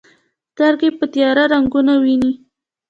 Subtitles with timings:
[0.51, 2.33] سترګې په تیاره رنګونه ویني.